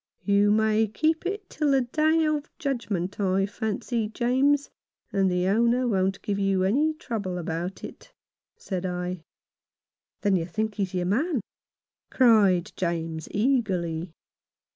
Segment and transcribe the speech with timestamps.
[0.23, 4.71] ""You may keep it till the Day of Judgment, I fancy, James,
[5.13, 8.11] and the owner won't give you any trouble about it,"
[8.57, 9.21] said I."
[10.21, 11.41] Then you think he is your man?"
[12.09, 14.09] cried James, eagerly.